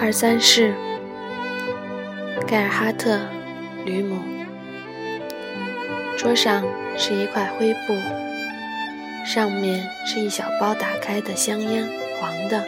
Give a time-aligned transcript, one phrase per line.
[0.00, 0.74] 二三世，
[2.46, 3.16] 盖尔哈特·
[3.84, 4.18] 吕姆。
[6.18, 6.64] 桌上
[6.96, 7.94] 是一块灰布，
[9.24, 11.86] 上面是一小包打开的香烟，
[12.20, 12.64] 黄的，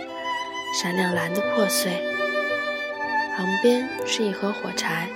[0.80, 1.92] 闪亮蓝的破碎。
[3.36, 5.08] 旁边是一盒火柴，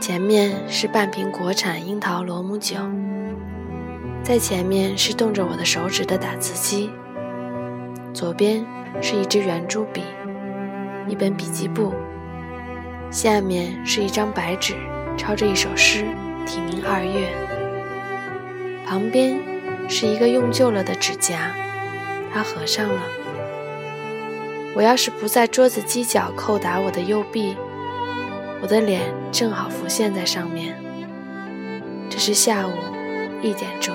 [0.00, 2.76] 前面是半瓶国产樱桃罗姆酒，
[4.22, 6.90] 在前面是冻着我的手指的打字机，
[8.12, 8.64] 左边
[9.00, 10.02] 是一支圆珠笔。
[11.06, 11.92] 一本笔记簿，
[13.10, 14.74] 下面是一张白纸，
[15.16, 16.04] 抄着一首诗
[16.46, 17.28] 《题名二月》。
[18.86, 19.38] 旁边
[19.88, 21.54] 是一个用旧了的指甲，
[22.32, 23.02] 它合上了。
[24.74, 27.56] 我要是不在桌子犄角叩打我的右臂，
[28.62, 30.74] 我的脸正好浮现在上面。
[32.08, 32.72] 这是下午
[33.42, 33.94] 一点钟，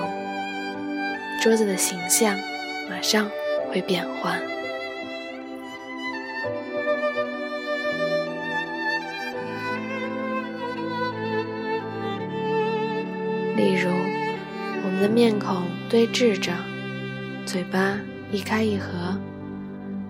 [1.42, 2.36] 桌子的形象
[2.88, 3.28] 马上
[3.70, 4.40] 会变换。
[13.60, 13.90] 例如，
[14.82, 16.50] 我们的面孔对峙着，
[17.44, 17.98] 嘴巴
[18.32, 19.18] 一开一合，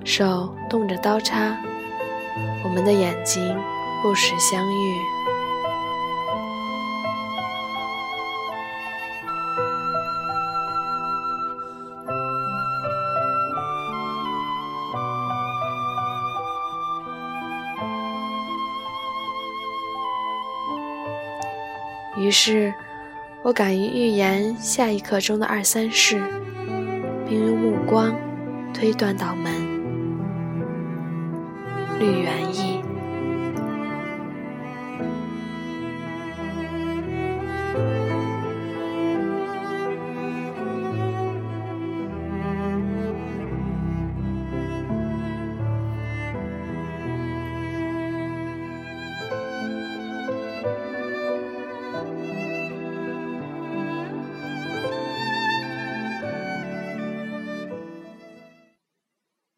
[0.05, 1.59] 手动着刀叉，
[2.63, 3.59] 我们的眼睛
[4.03, 4.97] 不时相遇。
[22.17, 22.73] 于是。
[23.43, 26.21] 我敢于预言下一刻钟的二三事，
[27.27, 28.15] 并用目光
[28.75, 29.51] 推断到门。
[31.99, 32.80] 绿园驿。